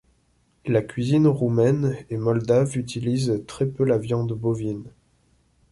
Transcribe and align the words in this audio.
La 0.65 0.81
cuisine 0.81 1.27
roumaine 1.27 1.95
et 2.09 2.17
moldave 2.17 2.75
utilise 2.75 3.43
très 3.45 3.67
peu 3.67 3.83
la 3.83 3.99
viande 3.99 4.33
bovine. 4.33 4.89